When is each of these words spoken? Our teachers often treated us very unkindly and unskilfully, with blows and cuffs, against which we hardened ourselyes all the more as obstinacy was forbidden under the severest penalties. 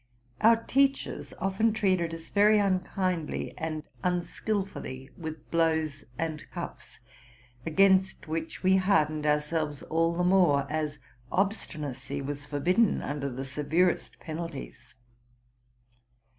Our 0.39 0.55
teachers 0.55 1.31
often 1.37 1.73
treated 1.73 2.11
us 2.15 2.31
very 2.31 2.57
unkindly 2.57 3.55
and 3.55 3.83
unskilfully, 4.03 5.11
with 5.15 5.51
blows 5.51 6.05
and 6.17 6.43
cuffs, 6.49 6.99
against 7.67 8.27
which 8.27 8.63
we 8.63 8.77
hardened 8.77 9.25
ourselyes 9.27 9.83
all 9.91 10.15
the 10.17 10.23
more 10.23 10.65
as 10.71 10.97
obstinacy 11.31 12.19
was 12.19 12.45
forbidden 12.47 13.03
under 13.03 13.29
the 13.29 13.45
severest 13.45 14.19
penalties. 14.19 14.95